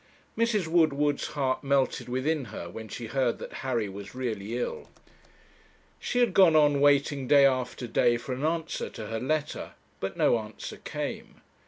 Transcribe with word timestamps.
Mrs. 0.35 0.65
Woodward's 0.65 1.27
heart 1.27 1.63
melted 1.63 2.09
within 2.09 2.45
her 2.45 2.67
when 2.67 2.87
she 2.87 3.05
heard 3.05 3.37
that 3.37 3.53
Harry 3.61 3.87
was 3.87 4.15
really 4.15 4.57
ill. 4.57 4.89
She 5.99 6.17
had 6.21 6.33
gone 6.33 6.55
on 6.55 6.81
waiting 6.81 7.27
day 7.27 7.45
after 7.45 7.85
day 7.85 8.17
for 8.17 8.33
an 8.33 8.43
answer 8.43 8.89
to 8.89 9.05
her 9.09 9.19
letter, 9.19 9.73
but 9.99 10.17
no 10.17 10.39
answer 10.39 10.77
came. 10.77 11.41